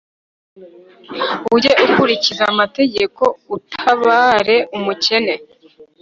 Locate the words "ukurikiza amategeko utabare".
1.85-4.57